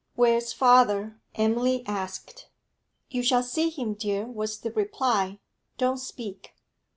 [0.15, 2.49] 'Where's father?' Emily asked.
[3.11, 5.37] 'You shall see him, dear,' was the reply.
[5.77, 6.55] 'Don't speak.'